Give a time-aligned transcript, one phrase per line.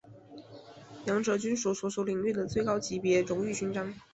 [1.05, 3.93] 两者均为所属领域的最高级别荣誉勋章。